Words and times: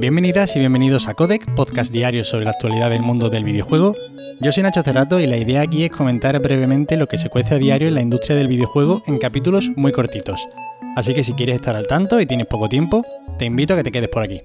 Bienvenidas 0.00 0.56
y 0.56 0.60
bienvenidos 0.60 1.08
a 1.08 1.14
Codec, 1.14 1.54
podcast 1.54 1.92
diario 1.92 2.24
sobre 2.24 2.46
la 2.46 2.52
actualidad 2.52 2.88
del 2.88 3.02
mundo 3.02 3.28
del 3.28 3.44
videojuego. 3.44 3.94
Yo 4.40 4.50
soy 4.50 4.62
Nacho 4.62 4.82
Cerrato 4.82 5.20
y 5.20 5.26
la 5.26 5.36
idea 5.36 5.60
aquí 5.60 5.84
es 5.84 5.90
comentar 5.90 6.40
brevemente 6.40 6.96
lo 6.96 7.06
que 7.06 7.18
se 7.18 7.28
cuece 7.28 7.56
a 7.56 7.58
diario 7.58 7.88
en 7.88 7.96
la 7.96 8.00
industria 8.00 8.34
del 8.34 8.48
videojuego 8.48 9.02
en 9.06 9.18
capítulos 9.18 9.70
muy 9.76 9.92
cortitos. 9.92 10.48
Así 10.96 11.12
que 11.12 11.22
si 11.22 11.34
quieres 11.34 11.56
estar 11.56 11.76
al 11.76 11.86
tanto 11.86 12.18
y 12.18 12.24
tienes 12.24 12.46
poco 12.46 12.70
tiempo, 12.70 13.04
te 13.38 13.44
invito 13.44 13.74
a 13.74 13.76
que 13.76 13.82
te 13.82 13.92
quedes 13.92 14.08
por 14.08 14.22
aquí. 14.22 14.40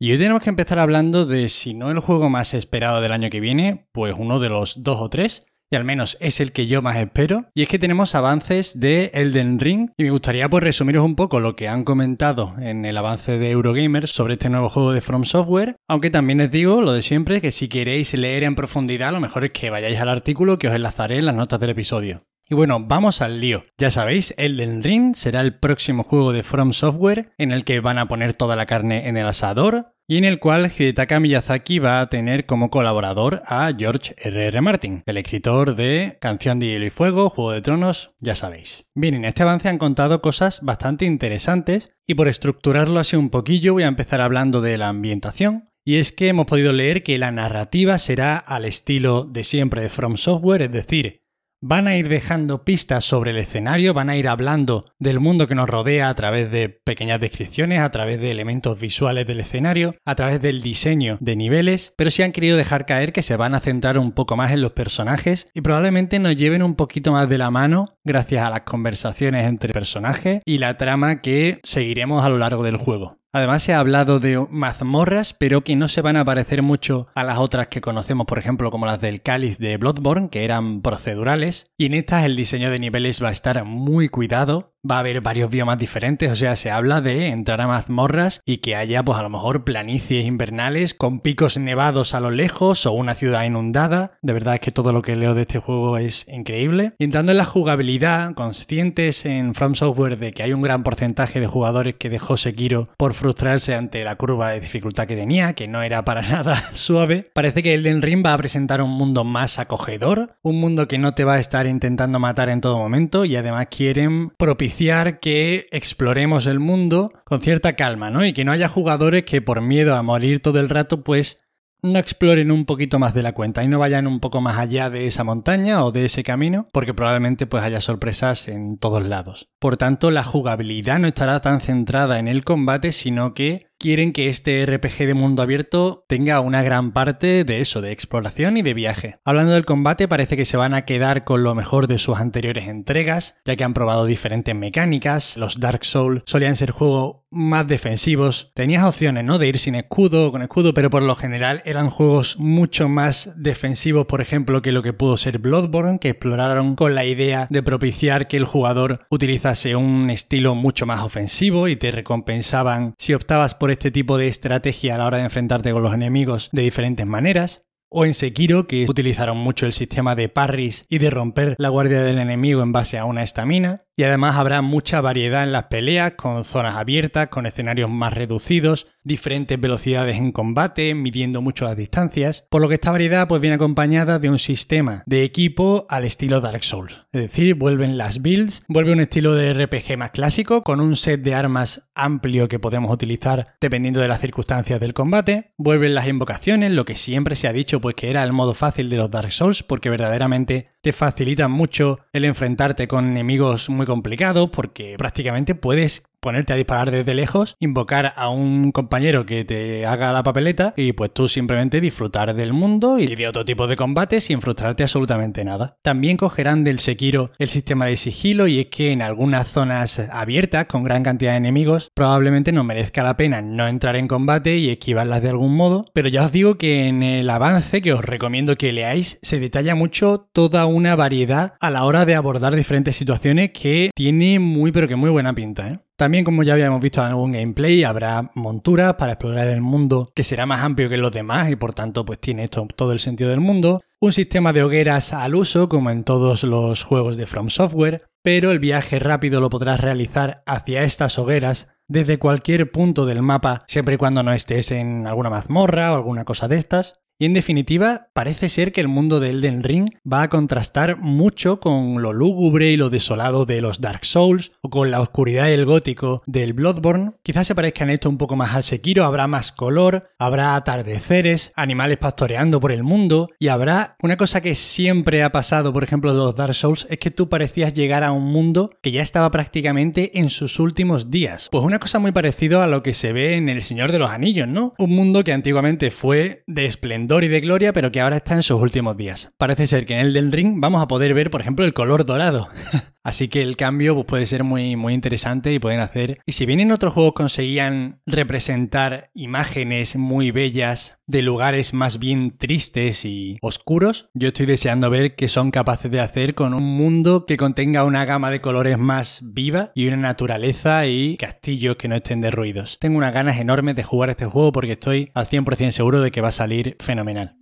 Y 0.00 0.10
hoy 0.10 0.18
tenemos 0.18 0.42
que 0.42 0.50
empezar 0.50 0.80
hablando 0.80 1.24
de 1.24 1.48
si 1.48 1.72
no 1.72 1.92
el 1.92 2.00
juego 2.00 2.28
más 2.28 2.52
esperado 2.52 3.00
del 3.00 3.12
año 3.12 3.30
que 3.30 3.38
viene, 3.38 3.86
pues 3.92 4.12
uno 4.18 4.40
de 4.40 4.48
los 4.48 4.82
dos 4.82 4.98
o 5.00 5.08
tres, 5.08 5.46
y 5.70 5.76
al 5.76 5.84
menos 5.84 6.16
es 6.20 6.40
el 6.40 6.52
que 6.52 6.66
yo 6.66 6.82
más 6.82 6.96
espero, 6.96 7.46
y 7.54 7.62
es 7.62 7.68
que 7.68 7.78
tenemos 7.78 8.14
avances 8.14 8.78
de 8.78 9.10
Elden 9.14 9.58
Ring, 9.58 9.90
y 9.96 10.04
me 10.04 10.10
gustaría 10.10 10.48
pues 10.48 10.62
resumiros 10.62 11.04
un 11.04 11.16
poco 11.16 11.40
lo 11.40 11.56
que 11.56 11.68
han 11.68 11.84
comentado 11.84 12.54
en 12.60 12.84
el 12.84 12.96
avance 12.96 13.38
de 13.38 13.50
Eurogamer 13.50 14.06
sobre 14.08 14.34
este 14.34 14.50
nuevo 14.50 14.68
juego 14.68 14.92
de 14.92 15.00
From 15.00 15.24
Software, 15.24 15.76
aunque 15.88 16.10
también 16.10 16.38
les 16.38 16.50
digo 16.50 16.80
lo 16.80 16.92
de 16.92 17.02
siempre, 17.02 17.40
que 17.40 17.52
si 17.52 17.68
queréis 17.68 18.14
leer 18.14 18.44
en 18.44 18.54
profundidad, 18.54 19.12
lo 19.12 19.20
mejor 19.20 19.44
es 19.44 19.52
que 19.52 19.70
vayáis 19.70 19.98
al 20.00 20.08
artículo 20.08 20.58
que 20.58 20.68
os 20.68 20.74
enlazaré 20.74 21.18
en 21.18 21.26
las 21.26 21.34
notas 21.34 21.60
del 21.60 21.70
episodio. 21.70 22.20
Y 22.46 22.54
bueno, 22.54 22.78
vamos 22.78 23.22
al 23.22 23.40
lío. 23.40 23.62
Ya 23.78 23.90
sabéis, 23.90 24.34
Elden 24.36 24.82
Ring 24.82 25.14
será 25.14 25.40
el 25.40 25.58
próximo 25.58 26.02
juego 26.02 26.32
de 26.32 26.42
From 26.42 26.74
Software 26.74 27.32
en 27.38 27.52
el 27.52 27.64
que 27.64 27.80
van 27.80 27.96
a 27.96 28.06
poner 28.06 28.34
toda 28.34 28.54
la 28.54 28.66
carne 28.66 29.08
en 29.08 29.16
el 29.16 29.26
asador, 29.26 29.93
y 30.06 30.18
en 30.18 30.24
el 30.24 30.38
cual 30.38 30.70
Hidetaka 30.70 31.18
Miyazaki 31.18 31.78
va 31.78 32.00
a 32.00 32.08
tener 32.08 32.46
como 32.46 32.70
colaborador 32.70 33.42
a 33.46 33.72
George 33.76 34.14
R.R. 34.18 34.48
R. 34.48 34.60
Martin, 34.60 35.02
el 35.06 35.16
escritor 35.16 35.76
de 35.76 36.18
Canción 36.20 36.58
de 36.58 36.66
Hielo 36.66 36.86
y 36.86 36.90
Fuego, 36.90 37.30
Juego 37.30 37.52
de 37.52 37.62
Tronos, 37.62 38.12
ya 38.20 38.34
sabéis. 38.34 38.86
Bien, 38.94 39.14
en 39.14 39.24
este 39.24 39.42
avance 39.42 39.68
han 39.68 39.78
contado 39.78 40.20
cosas 40.20 40.60
bastante 40.62 41.04
interesantes 41.06 41.94
y 42.06 42.14
por 42.14 42.28
estructurarlo 42.28 43.00
así 43.00 43.16
un 43.16 43.30
poquillo 43.30 43.72
voy 43.72 43.84
a 43.84 43.88
empezar 43.88 44.20
hablando 44.20 44.60
de 44.60 44.76
la 44.76 44.88
ambientación. 44.88 45.70
Y 45.86 45.96
es 45.96 46.12
que 46.12 46.28
hemos 46.28 46.46
podido 46.46 46.72
leer 46.72 47.02
que 47.02 47.18
la 47.18 47.30
narrativa 47.30 47.98
será 47.98 48.38
al 48.38 48.64
estilo 48.64 49.24
de 49.24 49.44
siempre 49.44 49.82
de 49.82 49.90
From 49.90 50.16
Software, 50.16 50.62
es 50.62 50.72
decir, 50.72 51.23
van 51.66 51.88
a 51.88 51.96
ir 51.96 52.10
dejando 52.10 52.62
pistas 52.62 53.06
sobre 53.06 53.30
el 53.30 53.38
escenario, 53.38 53.94
van 53.94 54.10
a 54.10 54.16
ir 54.16 54.28
hablando 54.28 54.84
del 54.98 55.18
mundo 55.18 55.48
que 55.48 55.54
nos 55.54 55.66
rodea 55.66 56.10
a 56.10 56.14
través 56.14 56.50
de 56.50 56.68
pequeñas 56.68 57.20
descripciones, 57.20 57.80
a 57.80 57.90
través 57.90 58.20
de 58.20 58.30
elementos 58.30 58.78
visuales 58.78 59.26
del 59.26 59.40
escenario, 59.40 59.94
a 60.04 60.14
través 60.14 60.40
del 60.40 60.60
diseño 60.60 61.16
de 61.22 61.36
niveles, 61.36 61.94
pero 61.96 62.10
sí 62.10 62.22
han 62.22 62.32
querido 62.32 62.58
dejar 62.58 62.84
caer 62.84 63.14
que 63.14 63.22
se 63.22 63.36
van 63.36 63.54
a 63.54 63.60
centrar 63.60 63.96
un 63.96 64.12
poco 64.12 64.36
más 64.36 64.52
en 64.52 64.60
los 64.60 64.72
personajes 64.72 65.48
y 65.54 65.62
probablemente 65.62 66.18
nos 66.18 66.36
lleven 66.36 66.62
un 66.62 66.74
poquito 66.74 67.12
más 67.12 67.30
de 67.30 67.38
la 67.38 67.50
mano 67.50 67.96
gracias 68.04 68.44
a 68.44 68.50
las 68.50 68.60
conversaciones 68.62 69.46
entre 69.46 69.72
personajes 69.72 70.42
y 70.44 70.58
la 70.58 70.76
trama 70.76 71.22
que 71.22 71.60
seguiremos 71.62 72.26
a 72.26 72.28
lo 72.28 72.36
largo 72.36 72.62
del 72.62 72.76
juego. 72.76 73.23
Además 73.34 73.64
se 73.64 73.74
ha 73.74 73.80
hablado 73.80 74.20
de 74.20 74.46
mazmorras, 74.48 75.34
pero 75.34 75.64
que 75.64 75.74
no 75.74 75.88
se 75.88 76.02
van 76.02 76.14
a 76.14 76.24
parecer 76.24 76.62
mucho 76.62 77.08
a 77.16 77.24
las 77.24 77.38
otras 77.38 77.66
que 77.66 77.80
conocemos, 77.80 78.26
por 78.26 78.38
ejemplo, 78.38 78.70
como 78.70 78.86
las 78.86 79.00
del 79.00 79.22
cáliz 79.22 79.58
de 79.58 79.76
Bloodborne, 79.76 80.28
que 80.30 80.44
eran 80.44 80.82
procedurales. 80.82 81.66
Y 81.76 81.86
en 81.86 81.94
estas 81.94 82.26
el 82.26 82.36
diseño 82.36 82.70
de 82.70 82.78
niveles 82.78 83.20
va 83.20 83.30
a 83.30 83.32
estar 83.32 83.64
muy 83.64 84.08
cuidado, 84.08 84.73
va 84.88 84.96
a 84.96 84.98
haber 85.00 85.20
varios 85.20 85.50
biomas 85.50 85.78
diferentes, 85.78 86.30
o 86.30 86.36
sea, 86.36 86.56
se 86.56 86.70
habla 86.70 87.00
de 87.00 87.28
entrar 87.28 87.60
a 87.60 87.66
mazmorras 87.66 88.40
y 88.44 88.58
que 88.58 88.76
haya 88.76 89.02
pues 89.02 89.18
a 89.18 89.22
lo 89.22 89.30
mejor 89.30 89.64
planicies 89.64 90.26
invernales 90.26 90.94
con 90.94 91.20
picos 91.20 91.56
nevados 91.58 92.14
a 92.14 92.20
lo 92.20 92.30
lejos 92.30 92.86
o 92.86 92.92
una 92.92 93.14
ciudad 93.14 93.44
inundada. 93.44 94.12
De 94.22 94.32
verdad 94.32 94.54
es 94.54 94.60
que 94.60 94.72
todo 94.72 94.92
lo 94.92 95.02
que 95.02 95.16
leo 95.16 95.34
de 95.34 95.42
este 95.42 95.58
juego 95.58 95.96
es 95.98 96.26
increíble. 96.28 96.92
Y 96.98 97.04
entrando 97.04 97.32
en 97.32 97.38
la 97.38 97.44
jugabilidad, 97.44 98.34
conscientes 98.34 99.24
en 99.24 99.54
From 99.54 99.74
Software 99.74 100.18
de 100.18 100.32
que 100.32 100.42
hay 100.42 100.52
un 100.52 100.62
gran 100.62 100.82
porcentaje 100.82 101.40
de 101.40 101.46
jugadores 101.46 101.96
que 101.98 102.10
dejó 102.10 102.36
Sekiro 102.36 102.88
por 102.98 103.14
frustrarse 103.14 103.74
ante 103.74 104.04
la 104.04 104.16
curva 104.16 104.50
de 104.50 104.60
dificultad 104.60 105.06
que 105.06 105.16
tenía, 105.16 105.54
que 105.54 105.68
no 105.68 105.82
era 105.82 106.04
para 106.04 106.22
nada 106.28 106.56
suave, 106.74 107.30
parece 107.32 107.62
que 107.62 107.74
Elden 107.74 108.02
Ring 108.02 108.24
va 108.24 108.34
a 108.34 108.38
presentar 108.38 108.82
un 108.82 108.90
mundo 108.90 109.24
más 109.24 109.58
acogedor, 109.58 110.36
un 110.42 110.60
mundo 110.60 110.88
que 110.88 110.98
no 110.98 111.14
te 111.14 111.24
va 111.24 111.34
a 111.34 111.38
estar 111.38 111.66
intentando 111.66 112.18
matar 112.18 112.48
en 112.48 112.60
todo 112.60 112.78
momento 112.78 113.24
y 113.24 113.36
además 113.36 113.68
quieren 113.70 114.30
propiciar 114.36 114.73
que 115.20 115.66
exploremos 115.70 116.46
el 116.46 116.60
mundo 116.60 117.10
con 117.24 117.40
cierta 117.40 117.74
calma, 117.74 118.10
¿no? 118.10 118.24
Y 118.24 118.32
que 118.32 118.44
no 118.44 118.52
haya 118.52 118.68
jugadores 118.68 119.24
que 119.24 119.42
por 119.42 119.60
miedo 119.62 119.94
a 119.94 120.02
morir 120.02 120.40
todo 120.40 120.60
el 120.60 120.68
rato, 120.68 121.02
pues 121.02 121.40
no 121.82 121.98
exploren 121.98 122.50
un 122.50 122.64
poquito 122.64 122.98
más 122.98 123.12
de 123.12 123.22
la 123.22 123.32
cuenta 123.34 123.62
y 123.62 123.68
no 123.68 123.78
vayan 123.78 124.06
un 124.06 124.18
poco 124.18 124.40
más 124.40 124.58
allá 124.58 124.88
de 124.88 125.06
esa 125.06 125.22
montaña 125.22 125.84
o 125.84 125.92
de 125.92 126.06
ese 126.06 126.22
camino, 126.22 126.66
porque 126.72 126.94
probablemente 126.94 127.46
pues 127.46 127.62
haya 127.62 127.80
sorpresas 127.80 128.48
en 128.48 128.78
todos 128.78 129.06
lados. 129.06 129.50
Por 129.58 129.76
tanto, 129.76 130.10
la 130.10 130.22
jugabilidad 130.22 130.98
no 130.98 131.08
estará 131.08 131.40
tan 131.40 131.60
centrada 131.60 132.18
en 132.18 132.26
el 132.26 132.42
combate, 132.42 132.90
sino 132.90 133.34
que 133.34 133.66
quieren 133.84 134.14
que 134.14 134.28
este 134.28 134.64
RPG 134.64 135.06
de 135.06 135.12
mundo 135.12 135.42
abierto 135.42 136.06
tenga 136.08 136.40
una 136.40 136.62
gran 136.62 136.94
parte 136.94 137.44
de 137.44 137.60
eso, 137.60 137.82
de 137.82 137.92
exploración 137.92 138.56
y 138.56 138.62
de 138.62 138.72
viaje. 138.72 139.18
Hablando 139.26 139.52
del 139.52 139.66
combate, 139.66 140.08
parece 140.08 140.38
que 140.38 140.46
se 140.46 140.56
van 140.56 140.72
a 140.72 140.86
quedar 140.86 141.24
con 141.24 141.42
lo 141.42 141.54
mejor 141.54 141.86
de 141.86 141.98
sus 141.98 142.16
anteriores 142.16 142.66
entregas, 142.66 143.36
ya 143.44 143.56
que 143.56 143.64
han 143.64 143.74
probado 143.74 144.06
diferentes 144.06 144.54
mecánicas. 144.54 145.36
Los 145.36 145.60
Dark 145.60 145.84
Souls 145.84 146.22
solían 146.24 146.56
ser 146.56 146.70
juegos 146.70 147.24
más 147.34 147.66
defensivos. 147.66 148.52
Tenías 148.54 148.84
opciones, 148.84 149.24
¿no? 149.24 149.38
De 149.38 149.48
ir 149.48 149.58
sin 149.58 149.74
escudo 149.74 150.28
o 150.28 150.32
con 150.32 150.40
escudo, 150.40 150.72
pero 150.72 150.88
por 150.88 151.02
lo 151.02 151.14
general 151.16 151.60
eran 151.66 151.90
juegos 151.90 152.38
mucho 152.38 152.88
más 152.88 153.34
defensivos, 153.36 154.06
por 154.06 154.20
ejemplo, 154.20 154.62
que 154.62 154.72
lo 154.72 154.82
que 154.82 154.92
pudo 154.92 155.16
ser 155.16 155.38
Bloodborne, 155.38 155.98
que 155.98 156.10
exploraron 156.10 156.76
con 156.76 156.94
la 156.94 157.04
idea 157.04 157.48
de 157.50 157.62
propiciar 157.62 158.28
que 158.28 158.36
el 158.36 158.44
jugador 158.44 159.04
utilizase 159.10 159.76
un 159.76 160.08
estilo 160.10 160.54
mucho 160.54 160.86
más 160.86 161.00
ofensivo 161.02 161.68
y 161.68 161.76
te 161.76 161.90
recompensaban 161.90 162.94
si 162.96 163.12
optabas 163.12 163.54
por 163.54 163.73
este 163.74 163.90
tipo 163.90 164.16
de 164.16 164.28
estrategia 164.28 164.94
a 164.94 164.98
la 164.98 165.06
hora 165.06 165.18
de 165.18 165.24
enfrentarte 165.24 165.72
con 165.72 165.82
los 165.82 165.94
enemigos 165.94 166.48
de 166.52 166.62
diferentes 166.62 167.06
maneras. 167.06 167.60
O 167.96 168.04
en 168.04 168.14
Sekiro, 168.14 168.66
que 168.66 168.86
utilizaron 168.88 169.36
mucho 169.36 169.66
el 169.66 169.72
sistema 169.72 170.16
de 170.16 170.28
parries 170.28 170.84
y 170.88 170.98
de 170.98 171.10
romper 171.10 171.54
la 171.58 171.68
guardia 171.68 172.02
del 172.02 172.18
enemigo 172.18 172.62
en 172.62 172.72
base 172.72 172.98
a 172.98 173.04
una 173.04 173.22
estamina 173.22 173.84
y 173.96 174.02
además 174.02 174.36
habrá 174.36 174.62
mucha 174.62 175.00
variedad 175.00 175.44
en 175.44 175.52
las 175.52 175.64
peleas, 175.64 176.12
con 176.16 176.42
zonas 176.42 176.76
abiertas, 176.76 177.28
con 177.28 177.46
escenarios 177.46 177.90
más 177.90 178.12
reducidos, 178.12 178.88
diferentes 179.04 179.60
velocidades 179.60 180.16
en 180.16 180.32
combate, 180.32 180.94
midiendo 180.94 181.42
mucho 181.42 181.66
las 181.66 181.76
distancias, 181.76 182.46
por 182.50 182.62
lo 182.62 182.68
que 182.68 182.74
esta 182.74 182.90
variedad 182.90 183.28
pues 183.28 183.40
viene 183.40 183.56
acompañada 183.56 184.18
de 184.18 184.30
un 184.30 184.38
sistema 184.38 185.02
de 185.06 185.24
equipo 185.24 185.86
al 185.88 186.04
estilo 186.04 186.40
Dark 186.40 186.64
Souls. 186.64 187.02
Es 187.12 187.20
decir, 187.20 187.54
vuelven 187.54 187.98
las 187.98 188.22
builds, 188.22 188.64
vuelve 188.66 188.92
un 188.92 189.00
estilo 189.00 189.34
de 189.34 189.52
RPG 189.52 189.96
más 189.98 190.10
clásico, 190.10 190.62
con 190.62 190.80
un 190.80 190.96
set 190.96 191.20
de 191.22 191.34
armas 191.34 191.88
amplio 191.94 192.48
que 192.48 192.58
podemos 192.58 192.90
utilizar 192.90 193.54
dependiendo 193.60 194.00
de 194.00 194.08
las 194.08 194.20
circunstancias 194.20 194.80
del 194.80 194.94
combate, 194.94 195.52
vuelven 195.56 195.94
las 195.94 196.08
invocaciones, 196.08 196.72
lo 196.72 196.84
que 196.84 196.96
siempre 196.96 197.36
se 197.36 197.46
ha 197.46 197.52
dicho 197.52 197.80
pues 197.80 197.94
que 197.94 198.10
era 198.10 198.22
el 198.24 198.32
modo 198.32 198.54
fácil 198.54 198.88
de 198.88 198.96
los 198.96 199.10
Dark 199.10 199.30
Souls, 199.30 199.62
porque 199.62 199.90
verdaderamente 199.90 200.70
te 200.80 200.92
facilita 200.92 201.48
mucho 201.48 202.00
el 202.12 202.24
enfrentarte 202.24 202.88
con 202.88 203.08
enemigos 203.08 203.70
muy 203.70 203.83
complicados 203.86 204.50
porque 204.50 204.96
prácticamente 204.98 205.54
puedes 205.54 206.04
ponerte 206.24 206.54
a 206.54 206.56
disparar 206.56 206.90
desde 206.90 207.12
lejos, 207.12 207.54
invocar 207.60 208.14
a 208.16 208.30
un 208.30 208.72
compañero 208.72 209.26
que 209.26 209.44
te 209.44 209.84
haga 209.84 210.10
la 210.10 210.22
papeleta 210.22 210.72
y 210.74 210.94
pues 210.94 211.12
tú 211.12 211.28
simplemente 211.28 211.82
disfrutar 211.82 212.34
del 212.34 212.54
mundo 212.54 212.98
y 212.98 213.14
de 213.14 213.28
otro 213.28 213.44
tipo 213.44 213.66
de 213.66 213.76
combates 213.76 214.24
sin 214.24 214.40
frustrarte 214.40 214.84
absolutamente 214.84 215.44
nada. 215.44 215.76
También 215.82 216.16
cogerán 216.16 216.64
del 216.64 216.78
Sekiro 216.78 217.32
el 217.38 217.48
sistema 217.48 217.84
de 217.84 217.96
sigilo 217.96 218.46
y 218.46 218.60
es 218.60 218.66
que 218.68 218.92
en 218.92 219.02
algunas 219.02 219.48
zonas 219.48 219.98
abiertas 220.10 220.64
con 220.64 220.82
gran 220.82 221.02
cantidad 221.02 221.32
de 221.32 221.36
enemigos 221.36 221.90
probablemente 221.94 222.52
no 222.52 222.64
merezca 222.64 223.02
la 223.02 223.18
pena 223.18 223.42
no 223.42 223.68
entrar 223.68 223.94
en 223.96 224.08
combate 224.08 224.56
y 224.56 224.70
esquivarlas 224.70 225.20
de 225.20 225.28
algún 225.28 225.54
modo, 225.54 225.84
pero 225.92 226.08
ya 226.08 226.24
os 226.24 226.32
digo 226.32 226.56
que 226.56 226.88
en 226.88 227.02
el 227.02 227.28
avance 227.28 227.82
que 227.82 227.92
os 227.92 228.02
recomiendo 228.02 228.56
que 228.56 228.72
leáis 228.72 229.18
se 229.20 229.40
detalla 229.40 229.74
mucho 229.74 230.30
toda 230.32 230.64
una 230.64 230.96
variedad 230.96 231.52
a 231.60 231.68
la 231.68 231.84
hora 231.84 232.06
de 232.06 232.14
abordar 232.14 232.56
diferentes 232.56 232.96
situaciones 232.96 233.50
que 233.50 233.90
tiene 233.94 234.38
muy 234.38 234.72
pero 234.72 234.88
que 234.88 234.96
muy 234.96 235.10
buena 235.10 235.34
pinta, 235.34 235.68
¿eh? 235.68 235.83
También, 235.96 236.24
como 236.24 236.42
ya 236.42 236.54
habíamos 236.54 236.80
visto 236.80 237.00
en 237.00 237.08
algún 237.08 237.32
gameplay, 237.32 237.84
habrá 237.84 238.32
monturas 238.34 238.94
para 238.94 239.12
explorar 239.12 239.46
el 239.48 239.60
mundo 239.60 240.10
que 240.14 240.24
será 240.24 240.44
más 240.44 240.62
amplio 240.62 240.88
que 240.88 240.96
los 240.96 241.12
demás 241.12 241.50
y 241.50 241.56
por 241.56 241.72
tanto 241.72 242.04
pues 242.04 242.18
tiene 242.18 242.48
todo 242.48 242.92
el 242.92 242.98
sentido 242.98 243.30
del 243.30 243.40
mundo. 243.40 243.80
Un 244.00 244.10
sistema 244.10 244.52
de 244.52 244.64
hogueras 244.64 245.12
al 245.12 245.36
uso 245.36 245.68
como 245.68 245.90
en 245.90 246.02
todos 246.02 246.42
los 246.42 246.82
juegos 246.82 247.16
de 247.16 247.26
From 247.26 247.48
Software, 247.48 248.06
pero 248.22 248.50
el 248.50 248.58
viaje 248.58 248.98
rápido 248.98 249.40
lo 249.40 249.50
podrás 249.50 249.80
realizar 249.80 250.42
hacia 250.46 250.82
estas 250.82 251.16
hogueras 251.18 251.68
desde 251.86 252.18
cualquier 252.18 252.72
punto 252.72 253.06
del 253.06 253.22
mapa 253.22 253.62
siempre 253.68 253.94
y 253.94 253.98
cuando 253.98 254.22
no 254.22 254.32
estés 254.32 254.72
en 254.72 255.06
alguna 255.06 255.30
mazmorra 255.30 255.92
o 255.92 255.96
alguna 255.96 256.24
cosa 256.24 256.48
de 256.48 256.56
estas. 256.56 257.03
Y 257.16 257.26
en 257.26 257.32
definitiva, 257.32 258.08
parece 258.12 258.48
ser 258.48 258.72
que 258.72 258.80
el 258.80 258.88
mundo 258.88 259.20
de 259.20 259.30
Elden 259.30 259.62
Ring 259.62 259.88
va 260.10 260.22
a 260.22 260.28
contrastar 260.28 260.98
mucho 260.98 261.60
con 261.60 262.02
lo 262.02 262.12
lúgubre 262.12 262.72
y 262.72 262.76
lo 262.76 262.90
desolado 262.90 263.46
de 263.46 263.60
los 263.60 263.80
Dark 263.80 264.04
Souls 264.04 264.50
o 264.62 264.68
con 264.70 264.90
la 264.90 265.00
oscuridad 265.00 265.48
y 265.48 265.52
el 265.52 265.64
gótico 265.64 266.22
del 266.26 266.54
Bloodborne. 266.54 267.12
Quizás 267.22 267.46
se 267.46 267.54
parezcan 267.54 267.90
esto 267.90 268.08
un 268.08 268.18
poco 268.18 268.34
más 268.34 268.56
al 268.56 268.64
Sekiro, 268.64 269.04
habrá 269.04 269.28
más 269.28 269.52
color, 269.52 270.10
habrá 270.18 270.56
atardeceres, 270.56 271.52
animales 271.54 271.98
pastoreando 271.98 272.58
por 272.58 272.72
el 272.72 272.82
mundo 272.82 273.30
y 273.38 273.46
habrá 273.46 273.96
una 274.02 274.16
cosa 274.16 274.40
que 274.40 274.56
siempre 274.56 275.22
ha 275.22 275.30
pasado, 275.30 275.72
por 275.72 275.84
ejemplo, 275.84 276.12
de 276.12 276.18
los 276.18 276.34
Dark 276.34 276.54
Souls, 276.54 276.88
es 276.90 276.98
que 276.98 277.12
tú 277.12 277.28
parecías 277.28 277.74
llegar 277.74 278.02
a 278.02 278.10
un 278.10 278.24
mundo 278.24 278.70
que 278.82 278.90
ya 278.90 279.02
estaba 279.02 279.30
prácticamente 279.30 280.18
en 280.18 280.30
sus 280.30 280.58
últimos 280.58 281.12
días. 281.12 281.48
Pues 281.52 281.62
una 281.62 281.78
cosa 281.78 282.00
muy 282.00 282.10
parecida 282.10 282.64
a 282.64 282.66
lo 282.66 282.82
que 282.82 282.92
se 282.92 283.12
ve 283.12 283.36
en 283.36 283.48
El 283.48 283.62
Señor 283.62 283.92
de 283.92 284.00
los 284.00 284.10
Anillos, 284.10 284.48
¿no? 284.48 284.74
Un 284.78 284.90
mundo 284.90 285.22
que 285.22 285.32
antiguamente 285.32 285.92
fue 285.92 286.42
de 286.48 286.64
esplendor 286.64 287.03
y 287.24 287.28
de 287.28 287.40
gloria, 287.40 287.72
pero 287.72 287.92
que 287.92 288.00
ahora 288.00 288.16
está 288.16 288.34
en 288.34 288.42
sus 288.42 288.60
últimos 288.60 288.96
días. 288.96 289.30
Parece 289.36 289.66
ser 289.66 289.86
que 289.86 289.94
en 289.94 290.00
el 290.00 290.12
del 290.12 290.32
ring 290.32 290.54
vamos 290.58 290.82
a 290.82 290.88
poder 290.88 291.14
ver, 291.14 291.30
por 291.30 291.40
ejemplo, 291.40 291.64
el 291.64 291.74
color 291.74 292.04
dorado. 292.04 292.48
Así 293.04 293.28
que 293.28 293.42
el 293.42 293.56
cambio 293.56 294.04
puede 294.04 294.24
ser 294.24 294.44
muy, 294.44 294.76
muy 294.76 294.94
interesante 294.94 295.52
y 295.52 295.58
pueden 295.58 295.80
hacer. 295.80 296.20
Y 296.26 296.32
si 296.32 296.46
bien 296.46 296.60
en 296.60 296.72
otros 296.72 296.94
juegos 296.94 297.12
conseguían 297.12 298.00
representar 298.06 299.10
imágenes 299.14 299.96
muy 299.96 300.30
bellas 300.30 300.98
de 301.06 301.20
lugares 301.20 301.74
más 301.74 301.98
bien 301.98 302.36
tristes 302.38 303.04
y 303.04 303.36
oscuros, 303.42 304.08
yo 304.14 304.28
estoy 304.28 304.46
deseando 304.46 304.88
ver 304.88 305.14
qué 305.14 305.28
son 305.28 305.50
capaces 305.50 305.90
de 305.90 306.00
hacer 306.00 306.34
con 306.34 306.54
un 306.54 306.64
mundo 306.64 307.26
que 307.26 307.36
contenga 307.36 307.84
una 307.84 308.06
gama 308.06 308.30
de 308.30 308.40
colores 308.40 308.78
más 308.78 309.20
viva 309.22 309.70
y 309.74 309.86
una 309.86 309.98
naturaleza 309.98 310.86
y 310.86 311.18
castillos 311.18 311.76
que 311.76 311.88
no 311.88 311.96
estén 311.96 312.22
derruidos. 312.22 312.78
Tengo 312.80 312.96
unas 312.96 313.12
ganas 313.12 313.38
enormes 313.38 313.76
de 313.76 313.84
jugar 313.84 314.10
este 314.10 314.24
juego 314.24 314.50
porque 314.50 314.72
estoy 314.72 315.10
al 315.12 315.26
100% 315.26 315.70
seguro 315.72 316.00
de 316.00 316.10
que 316.10 316.22
va 316.22 316.28
a 316.28 316.32
salir 316.32 316.76
fenomenal. 316.80 317.36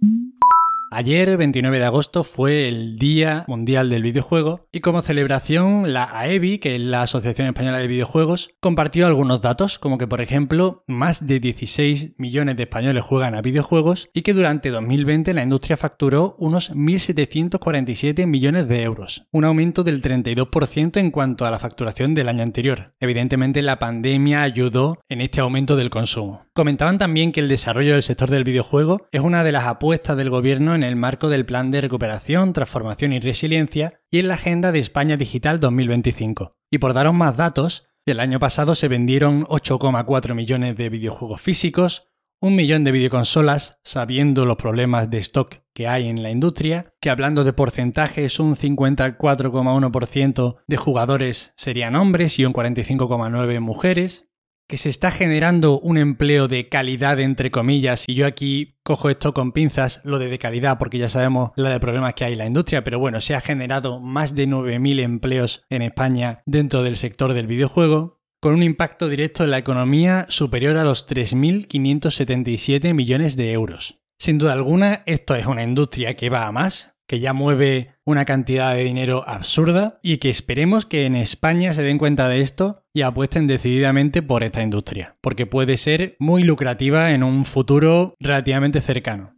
Ayer, 0.94 1.38
29 1.38 1.78
de 1.78 1.86
agosto, 1.86 2.22
fue 2.22 2.68
el 2.68 2.98
Día 2.98 3.46
Mundial 3.48 3.88
del 3.88 4.02
Videojuego 4.02 4.68
y 4.70 4.80
como 4.80 5.00
celebración 5.00 5.94
la 5.94 6.04
AEBI, 6.04 6.58
que 6.58 6.74
es 6.74 6.82
la 6.82 7.00
Asociación 7.00 7.48
Española 7.48 7.78
de 7.78 7.86
Videojuegos, 7.86 8.50
compartió 8.60 9.06
algunos 9.06 9.40
datos, 9.40 9.78
como 9.78 9.96
que 9.96 10.06
por 10.06 10.20
ejemplo 10.20 10.84
más 10.86 11.26
de 11.26 11.40
16 11.40 12.16
millones 12.18 12.58
de 12.58 12.64
españoles 12.64 13.04
juegan 13.04 13.34
a 13.34 13.40
videojuegos 13.40 14.10
y 14.12 14.20
que 14.20 14.34
durante 14.34 14.68
2020 14.68 15.32
la 15.32 15.42
industria 15.42 15.78
facturó 15.78 16.36
unos 16.38 16.70
1.747 16.74 18.26
millones 18.26 18.68
de 18.68 18.82
euros, 18.82 19.26
un 19.32 19.46
aumento 19.46 19.84
del 19.84 20.02
32% 20.02 20.98
en 20.98 21.10
cuanto 21.10 21.46
a 21.46 21.50
la 21.50 21.58
facturación 21.58 22.12
del 22.12 22.28
año 22.28 22.42
anterior. 22.42 22.92
Evidentemente 23.00 23.62
la 23.62 23.78
pandemia 23.78 24.42
ayudó 24.42 24.98
en 25.08 25.22
este 25.22 25.40
aumento 25.40 25.74
del 25.74 25.88
consumo. 25.88 26.44
Comentaban 26.52 26.98
también 26.98 27.32
que 27.32 27.40
el 27.40 27.48
desarrollo 27.48 27.94
del 27.94 28.02
sector 28.02 28.28
del 28.28 28.44
videojuego 28.44 29.06
es 29.10 29.22
una 29.22 29.42
de 29.42 29.52
las 29.52 29.64
apuestas 29.64 30.18
del 30.18 30.28
gobierno 30.28 30.74
en 30.74 30.81
el 30.82 30.96
marco 30.96 31.28
del 31.28 31.46
Plan 31.46 31.70
de 31.70 31.80
Recuperación, 31.80 32.52
Transformación 32.52 33.12
y 33.12 33.20
Resiliencia 33.20 34.00
y 34.10 34.18
en 34.18 34.28
la 34.28 34.34
Agenda 34.34 34.72
de 34.72 34.78
España 34.78 35.16
Digital 35.16 35.60
2025. 35.60 36.56
Y 36.70 36.78
por 36.78 36.94
daros 36.94 37.14
más 37.14 37.36
datos, 37.36 37.86
el 38.04 38.18
año 38.18 38.40
pasado 38.40 38.74
se 38.74 38.88
vendieron 38.88 39.44
8,4 39.44 40.34
millones 40.34 40.76
de 40.76 40.88
videojuegos 40.88 41.40
físicos, 41.40 42.08
un 42.40 42.56
millón 42.56 42.82
de 42.82 42.90
videoconsolas, 42.90 43.78
sabiendo 43.84 44.44
los 44.44 44.56
problemas 44.56 45.08
de 45.08 45.18
stock 45.18 45.58
que 45.72 45.86
hay 45.86 46.08
en 46.08 46.24
la 46.24 46.30
industria, 46.30 46.92
que 47.00 47.10
hablando 47.10 47.44
de 47.44 47.52
porcentajes, 47.52 48.40
un 48.40 48.56
54,1% 48.56 50.56
de 50.66 50.76
jugadores 50.76 51.54
serían 51.56 51.94
hombres 51.94 52.40
y 52.40 52.44
un 52.44 52.52
45,9% 52.52 53.60
mujeres, 53.60 54.31
que 54.68 54.78
se 54.78 54.88
está 54.88 55.10
generando 55.10 55.78
un 55.78 55.98
empleo 55.98 56.48
de 56.48 56.68
calidad, 56.68 57.20
entre 57.20 57.50
comillas, 57.50 58.04
y 58.06 58.14
yo 58.14 58.26
aquí 58.26 58.78
cojo 58.82 59.10
esto 59.10 59.34
con 59.34 59.52
pinzas, 59.52 60.00
lo 60.04 60.18
de, 60.18 60.38
calidad, 60.38 60.78
porque 60.78 60.98
ya 60.98 61.08
sabemos 61.08 61.50
la 61.56 61.70
de 61.70 61.80
problemas 61.80 62.14
que 62.14 62.24
hay 62.24 62.32
en 62.32 62.38
la 62.38 62.46
industria, 62.46 62.82
pero 62.82 62.98
bueno, 62.98 63.20
se 63.20 63.34
ha 63.34 63.40
generado 63.40 64.00
más 64.00 64.34
de 64.34 64.48
9.000 64.48 65.00
empleos 65.00 65.64
en 65.68 65.82
España 65.82 66.42
dentro 66.46 66.82
del 66.82 66.96
sector 66.96 67.34
del 67.34 67.46
videojuego, 67.46 68.20
con 68.40 68.54
un 68.54 68.62
impacto 68.62 69.08
directo 69.08 69.44
en 69.44 69.50
la 69.50 69.58
economía 69.58 70.26
superior 70.28 70.76
a 70.76 70.84
los 70.84 71.08
3.577 71.08 72.94
millones 72.94 73.36
de 73.36 73.52
euros. 73.52 74.02
Sin 74.18 74.38
duda 74.38 74.52
alguna, 74.52 75.02
esto 75.06 75.34
es 75.34 75.46
una 75.46 75.62
industria 75.64 76.14
que 76.14 76.30
va 76.30 76.46
a 76.46 76.52
más, 76.52 76.91
que 77.06 77.20
ya 77.20 77.32
mueve 77.32 77.94
una 78.04 78.24
cantidad 78.24 78.74
de 78.74 78.84
dinero 78.84 79.24
absurda 79.26 79.98
y 80.02 80.18
que 80.18 80.30
esperemos 80.30 80.86
que 80.86 81.06
en 81.06 81.16
España 81.16 81.74
se 81.74 81.82
den 81.82 81.98
cuenta 81.98 82.28
de 82.28 82.40
esto 82.40 82.84
y 82.94 83.02
apuesten 83.02 83.46
decididamente 83.46 84.22
por 84.22 84.42
esta 84.42 84.62
industria, 84.62 85.16
porque 85.20 85.46
puede 85.46 85.76
ser 85.76 86.16
muy 86.18 86.42
lucrativa 86.42 87.12
en 87.12 87.22
un 87.22 87.44
futuro 87.44 88.14
relativamente 88.20 88.80
cercano. 88.80 89.34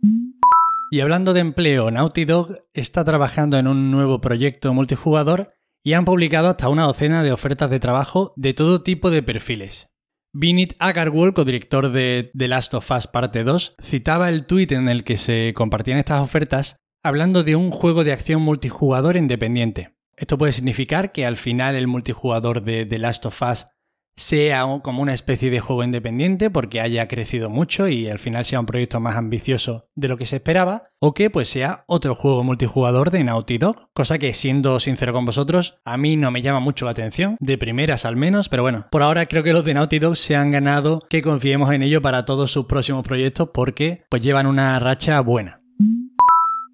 Y 0.90 1.00
hablando 1.00 1.32
de 1.34 1.40
empleo, 1.40 1.90
Naughty 1.90 2.24
Dog 2.24 2.58
está 2.72 3.04
trabajando 3.04 3.58
en 3.58 3.66
un 3.66 3.90
nuevo 3.90 4.20
proyecto 4.20 4.72
multijugador 4.72 5.54
y 5.82 5.94
han 5.94 6.04
publicado 6.04 6.48
hasta 6.48 6.68
una 6.68 6.84
docena 6.84 7.22
de 7.22 7.32
ofertas 7.32 7.68
de 7.70 7.80
trabajo 7.80 8.32
de 8.36 8.54
todo 8.54 8.82
tipo 8.82 9.10
de 9.10 9.22
perfiles. 9.22 9.90
Vinit 10.32 10.74
Agarwal, 10.80 11.32
codirector 11.32 11.92
de 11.92 12.30
The 12.36 12.48
Last 12.48 12.74
of 12.74 12.90
Us 12.90 13.06
Parte 13.06 13.44
2, 13.44 13.76
citaba 13.80 14.28
el 14.28 14.46
tuit 14.46 14.72
en 14.72 14.88
el 14.88 15.04
que 15.04 15.16
se 15.16 15.52
compartían 15.54 15.98
estas 15.98 16.22
ofertas 16.22 16.76
hablando 17.04 17.44
de 17.44 17.54
un 17.54 17.70
juego 17.70 18.02
de 18.02 18.12
acción 18.12 18.42
multijugador 18.42 19.16
independiente. 19.16 19.94
Esto 20.16 20.38
puede 20.38 20.52
significar 20.52 21.12
que 21.12 21.26
al 21.26 21.36
final 21.36 21.76
el 21.76 21.86
multijugador 21.86 22.62
de 22.62 22.86
The 22.86 22.98
Last 22.98 23.26
of 23.26 23.42
Us 23.42 23.66
sea 24.16 24.64
como 24.82 25.02
una 25.02 25.12
especie 25.12 25.50
de 25.50 25.60
juego 25.60 25.82
independiente 25.82 26.48
porque 26.48 26.80
haya 26.80 27.08
crecido 27.08 27.50
mucho 27.50 27.88
y 27.88 28.08
al 28.08 28.20
final 28.20 28.44
sea 28.44 28.60
un 28.60 28.66
proyecto 28.66 29.00
más 29.00 29.16
ambicioso 29.16 29.88
de 29.96 30.08
lo 30.08 30.16
que 30.16 30.24
se 30.24 30.36
esperaba, 30.36 30.84
o 31.00 31.12
que 31.12 31.30
pues 31.30 31.48
sea 31.48 31.84
otro 31.88 32.14
juego 32.14 32.44
multijugador 32.44 33.10
de 33.10 33.24
Naughty 33.24 33.58
Dog, 33.58 33.90
cosa 33.92 34.18
que 34.18 34.32
siendo 34.32 34.78
sincero 34.78 35.12
con 35.12 35.26
vosotros, 35.26 35.80
a 35.84 35.98
mí 35.98 36.16
no 36.16 36.30
me 36.30 36.42
llama 36.42 36.60
mucho 36.60 36.84
la 36.84 36.92
atención, 36.92 37.36
de 37.40 37.58
primeras 37.58 38.04
al 38.04 38.16
menos, 38.16 38.48
pero 38.48 38.62
bueno, 38.62 38.86
por 38.90 39.02
ahora 39.02 39.26
creo 39.26 39.42
que 39.42 39.52
los 39.52 39.64
de 39.64 39.74
Naughty 39.74 39.98
Dog 39.98 40.16
se 40.16 40.36
han 40.36 40.52
ganado 40.52 41.02
que 41.10 41.22
confiemos 41.22 41.72
en 41.72 41.82
ello 41.82 42.00
para 42.00 42.24
todos 42.24 42.52
sus 42.52 42.66
próximos 42.66 43.04
proyectos 43.04 43.50
porque 43.52 44.04
pues 44.08 44.22
llevan 44.22 44.46
una 44.46 44.78
racha 44.78 45.20
buena. 45.20 45.60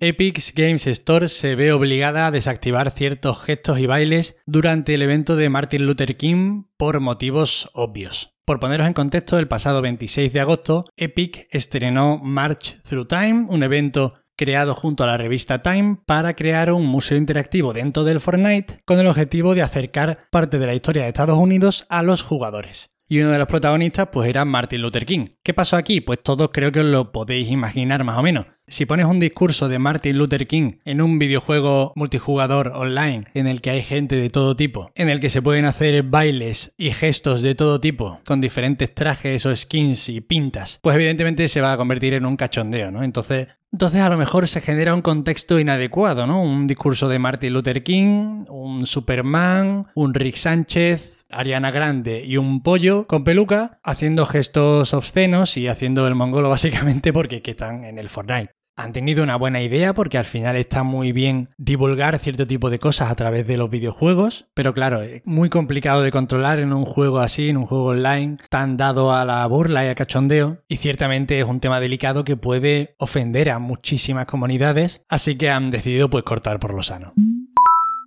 Epic 0.02 0.54
Games 0.54 0.86
Store 0.86 1.28
se 1.28 1.54
ve 1.56 1.74
obligada 1.74 2.26
a 2.26 2.30
desactivar 2.30 2.90
ciertos 2.90 3.38
gestos 3.42 3.78
y 3.80 3.84
bailes 3.84 4.40
durante 4.46 4.94
el 4.94 5.02
evento 5.02 5.36
de 5.36 5.50
Martin 5.50 5.84
Luther 5.84 6.16
King 6.16 6.62
por 6.78 7.00
motivos 7.00 7.68
obvios. 7.74 8.32
Por 8.46 8.60
poneros 8.60 8.86
en 8.86 8.94
contexto, 8.94 9.38
el 9.38 9.46
pasado 9.46 9.82
26 9.82 10.32
de 10.32 10.40
agosto, 10.40 10.86
Epic 10.96 11.48
estrenó 11.50 12.16
March 12.16 12.80
Through 12.80 13.08
Time, 13.08 13.46
un 13.50 13.62
evento 13.62 14.14
creado 14.36 14.74
junto 14.74 15.04
a 15.04 15.06
la 15.06 15.18
revista 15.18 15.60
Time 15.60 15.98
para 16.06 16.34
crear 16.34 16.72
un 16.72 16.86
museo 16.86 17.18
interactivo 17.18 17.74
dentro 17.74 18.02
del 18.02 18.20
Fortnite 18.20 18.78
con 18.86 18.98
el 19.00 19.06
objetivo 19.06 19.54
de 19.54 19.60
acercar 19.60 20.20
parte 20.30 20.58
de 20.58 20.66
la 20.66 20.74
historia 20.74 21.02
de 21.02 21.08
Estados 21.08 21.36
Unidos 21.36 21.84
a 21.90 22.02
los 22.02 22.22
jugadores 22.22 22.90
y 23.10 23.20
uno 23.20 23.30
de 23.30 23.38
los 23.38 23.48
protagonistas 23.48 24.08
pues 24.12 24.28
era 24.28 24.44
Martin 24.44 24.80
Luther 24.80 25.04
King. 25.04 25.26
¿Qué 25.50 25.54
pasó 25.54 25.76
aquí? 25.76 26.00
Pues 26.00 26.22
todos 26.22 26.50
creo 26.52 26.70
que 26.70 26.78
os 26.78 26.86
lo 26.86 27.10
podéis 27.10 27.50
imaginar 27.50 28.04
más 28.04 28.16
o 28.16 28.22
menos. 28.22 28.46
Si 28.68 28.86
pones 28.86 29.06
un 29.06 29.18
discurso 29.18 29.68
de 29.68 29.80
Martin 29.80 30.16
Luther 30.16 30.46
King 30.46 30.74
en 30.84 31.02
un 31.02 31.18
videojuego 31.18 31.92
multijugador 31.96 32.68
online 32.68 33.24
en 33.34 33.48
el 33.48 33.60
que 33.60 33.70
hay 33.70 33.82
gente 33.82 34.14
de 34.14 34.30
todo 34.30 34.54
tipo, 34.54 34.92
en 34.94 35.08
el 35.08 35.18
que 35.18 35.28
se 35.28 35.42
pueden 35.42 35.64
hacer 35.64 36.04
bailes 36.04 36.72
y 36.78 36.92
gestos 36.92 37.42
de 37.42 37.56
todo 37.56 37.80
tipo, 37.80 38.20
con 38.24 38.40
diferentes 38.40 38.94
trajes 38.94 39.44
o 39.44 39.56
skins 39.56 40.08
y 40.08 40.20
pintas, 40.20 40.78
pues 40.84 40.94
evidentemente 40.94 41.48
se 41.48 41.60
va 41.60 41.72
a 41.72 41.76
convertir 41.76 42.14
en 42.14 42.26
un 42.26 42.36
cachondeo, 42.36 42.92
¿no? 42.92 43.02
Entonces 43.02 43.48
entonces 43.72 44.00
a 44.00 44.08
lo 44.08 44.16
mejor 44.16 44.48
se 44.48 44.60
genera 44.60 44.94
un 44.94 45.02
contexto 45.02 45.60
inadecuado, 45.60 46.26
¿no? 46.26 46.42
Un 46.42 46.66
discurso 46.66 47.08
de 47.08 47.20
Martin 47.20 47.52
Luther 47.52 47.84
King, 47.84 48.44
un 48.48 48.84
Superman, 48.84 49.86
un 49.94 50.12
Rick 50.12 50.34
Sánchez, 50.34 51.26
Ariana 51.30 51.70
Grande 51.70 52.24
y 52.24 52.36
un 52.36 52.64
pollo 52.64 53.06
con 53.06 53.22
peluca 53.22 53.78
haciendo 53.84 54.26
gestos 54.26 54.92
obscenos 54.92 55.39
y 55.56 55.68
haciendo 55.68 56.06
el 56.06 56.14
mongolo 56.14 56.48
básicamente 56.50 57.12
porque 57.12 57.42
están 57.44 57.84
en 57.84 57.98
el 57.98 58.08
Fortnite 58.08 58.52
han 58.80 58.92
tenido 58.92 59.22
una 59.22 59.36
buena 59.36 59.60
idea 59.60 59.92
porque 59.92 60.16
al 60.16 60.24
final 60.24 60.56
está 60.56 60.82
muy 60.82 61.12
bien 61.12 61.50
divulgar 61.58 62.18
cierto 62.18 62.46
tipo 62.46 62.70
de 62.70 62.78
cosas 62.78 63.10
a 63.10 63.14
través 63.14 63.46
de 63.46 63.58
los 63.58 63.68
videojuegos, 63.68 64.48
pero 64.54 64.72
claro, 64.72 65.02
es 65.02 65.22
muy 65.26 65.50
complicado 65.50 66.02
de 66.02 66.10
controlar 66.10 66.60
en 66.60 66.72
un 66.72 66.86
juego 66.86 67.18
así, 67.18 67.50
en 67.50 67.58
un 67.58 67.66
juego 67.66 67.86
online, 67.86 68.38
tan 68.48 68.78
dado 68.78 69.12
a 69.12 69.24
la 69.24 69.46
burla 69.46 69.84
y 69.84 69.88
al 69.88 69.94
cachondeo, 69.94 70.62
y 70.66 70.76
ciertamente 70.76 71.38
es 71.38 71.44
un 71.44 71.60
tema 71.60 71.78
delicado 71.78 72.24
que 72.24 72.36
puede 72.36 72.94
ofender 72.98 73.50
a 73.50 73.58
muchísimas 73.58 74.24
comunidades, 74.24 75.04
así 75.08 75.36
que 75.36 75.50
han 75.50 75.70
decidido 75.70 76.08
pues 76.08 76.24
cortar 76.24 76.58
por 76.58 76.72
lo 76.72 76.82
sano. 76.82 77.12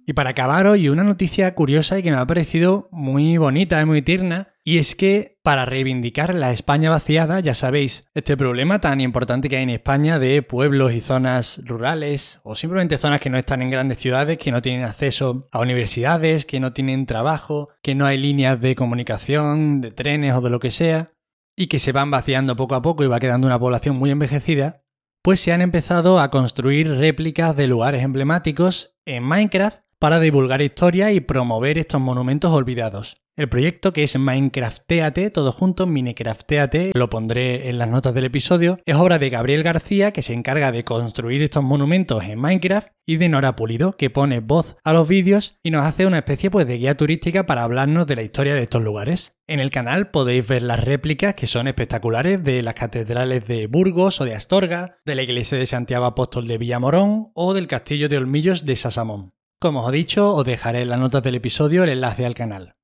Y 0.05 0.13
para 0.13 0.31
acabar 0.31 0.67
hoy, 0.67 0.89
una 0.89 1.03
noticia 1.03 1.55
curiosa 1.55 1.97
y 1.97 2.03
que 2.03 2.11
me 2.11 2.17
ha 2.17 2.25
parecido 2.25 2.89
muy 2.91 3.37
bonita 3.37 3.81
y 3.81 3.85
muy 3.85 4.01
tierna, 4.01 4.49
y 4.65 4.77
es 4.77 4.95
que 4.95 5.37
para 5.43 5.65
reivindicar 5.65 6.35
la 6.35 6.51
España 6.51 6.89
vaciada, 6.89 7.39
ya 7.39 7.53
sabéis, 7.53 8.05
este 8.13 8.35
problema 8.35 8.79
tan 8.79 8.99
importante 8.99 9.47
que 9.47 9.57
hay 9.57 9.63
en 9.63 9.69
España 9.69 10.19
de 10.19 10.41
pueblos 10.41 10.93
y 10.93 10.99
zonas 10.99 11.61
rurales, 11.65 12.41
o 12.43 12.55
simplemente 12.55 12.97
zonas 12.97 13.21
que 13.21 13.29
no 13.29 13.37
están 13.37 13.61
en 13.61 13.69
grandes 13.69 13.99
ciudades, 13.99 14.37
que 14.37 14.51
no 14.51 14.61
tienen 14.61 14.83
acceso 14.83 15.47
a 15.51 15.61
universidades, 15.61 16.45
que 16.45 16.59
no 16.59 16.73
tienen 16.73 17.05
trabajo, 17.05 17.69
que 17.81 17.95
no 17.95 18.05
hay 18.05 18.17
líneas 18.17 18.59
de 18.59 18.75
comunicación, 18.75 19.79
de 19.79 19.91
trenes 19.91 20.35
o 20.35 20.41
de 20.41 20.49
lo 20.49 20.59
que 20.59 20.69
sea, 20.69 21.11
y 21.55 21.67
que 21.67 21.79
se 21.79 21.93
van 21.93 22.11
vaciando 22.11 22.57
poco 22.57 22.75
a 22.75 22.81
poco 22.81 23.03
y 23.03 23.07
va 23.07 23.19
quedando 23.21 23.47
una 23.47 23.59
población 23.59 23.95
muy 23.95 24.11
envejecida, 24.11 24.83
pues 25.21 25.39
se 25.39 25.53
han 25.53 25.61
empezado 25.61 26.19
a 26.19 26.29
construir 26.29 26.89
réplicas 26.89 27.55
de 27.55 27.67
lugares 27.67 28.03
emblemáticos 28.03 28.97
en 29.05 29.23
Minecraft 29.23 29.82
para 30.03 30.19
divulgar 30.19 30.61
historia 30.61 31.13
y 31.13 31.21
promover 31.21 31.77
estos 31.77 32.01
monumentos 32.01 32.51
olvidados. 32.51 33.23
El 33.37 33.47
proyecto, 33.47 33.93
que 33.93 34.03
es 34.03 34.19
Minecrafteate, 34.19 35.29
todo 35.29 35.53
junto, 35.53 35.87
Minecrafteate, 35.87 36.91
lo 36.93 37.09
pondré 37.09 37.69
en 37.69 37.77
las 37.77 37.89
notas 37.89 38.13
del 38.13 38.25
episodio, 38.25 38.79
es 38.85 38.97
obra 38.97 39.17
de 39.17 39.29
Gabriel 39.29 39.63
García, 39.63 40.11
que 40.11 40.21
se 40.21 40.33
encarga 40.33 40.73
de 40.73 40.83
construir 40.83 41.41
estos 41.41 41.63
monumentos 41.63 42.21
en 42.25 42.37
Minecraft, 42.37 42.89
y 43.05 43.17
de 43.17 43.29
Nora 43.29 43.55
Pulido, 43.55 43.93
que 43.93 44.09
pone 44.09 44.39
voz 44.39 44.75
a 44.83 44.93
los 44.93 45.07
vídeos 45.07 45.57
y 45.63 45.71
nos 45.71 45.85
hace 45.85 46.05
una 46.05 46.19
especie 46.19 46.51
pues, 46.51 46.67
de 46.67 46.77
guía 46.77 46.95
turística 46.95 47.45
para 47.45 47.63
hablarnos 47.63 48.07
de 48.07 48.15
la 48.15 48.23
historia 48.23 48.55
de 48.55 48.63
estos 48.63 48.81
lugares. 48.81 49.35
En 49.47 49.59
el 49.59 49.71
canal 49.71 50.09
podéis 50.09 50.47
ver 50.47 50.63
las 50.63 50.83
réplicas 50.83 51.33
que 51.35 51.47
son 51.47 51.67
espectaculares 51.67 52.43
de 52.43 52.61
las 52.61 52.75
catedrales 52.75 53.45
de 53.47 53.67
Burgos 53.67 54.21
o 54.21 54.25
de 54.25 54.35
Astorga, 54.35 54.97
de 55.05 55.15
la 55.15 55.23
iglesia 55.23 55.57
de 55.57 55.65
Santiago 55.65 56.05
Apóstol 56.05 56.47
de 56.47 56.57
Villamorón 56.57 57.31
o 57.33 57.53
del 57.53 57.67
castillo 57.67 58.09
de 58.09 58.17
Olmillos 58.17 58.65
de 58.65 58.75
Sasamón. 58.75 59.32
Como 59.63 59.79
os 59.79 59.93
he 59.93 59.95
dicho, 59.95 60.35
os 60.35 60.43
dejaré 60.43 60.81
en 60.81 60.89
las 60.89 60.99
notas 60.99 61.23
del 61.23 61.35
episodio 61.35 61.85
el 61.85 61.91
enlace 61.91 62.25
al 62.25 62.33
canal. 62.33 62.75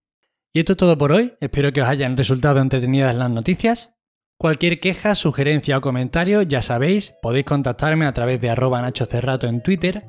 Y 0.53 0.59
esto 0.59 0.71
es 0.71 0.77
todo 0.77 0.98
por 0.98 1.12
hoy, 1.12 1.33
espero 1.41 1.74
que 1.74 1.81
os 1.81 1.89
hayan 1.89 2.15
resultado 2.15 2.62
entretenidas 2.62 3.13
las 3.13 3.29
noticias. 3.29 3.95
Cualquier 4.38 4.79
queja, 4.79 5.13
sugerencia 5.15 5.77
o 5.77 5.81
comentario, 5.81 6.41
ya 6.41 6.62
sabéis, 6.62 7.15
podéis 7.21 7.43
contactarme 7.43 8.05
a 8.05 8.13
través 8.13 8.39
de 8.39 8.50
arroba 8.50 8.81
Nacho 8.81 9.05
Cerrato 9.05 9.45
en 9.45 9.62
Twitter. 9.62 10.05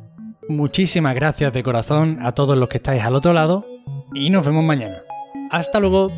Muchísimas 0.48 1.16
gracias 1.16 1.52
de 1.52 1.64
corazón 1.64 2.18
a 2.20 2.36
todos 2.36 2.56
los 2.56 2.68
que 2.68 2.76
estáis 2.76 3.02
al 3.02 3.16
otro 3.16 3.32
lado 3.32 3.66
y 4.14 4.30
nos 4.30 4.46
vemos 4.46 4.62
mañana. 4.62 5.02
Hasta 5.50 5.80
luego. 5.80 6.12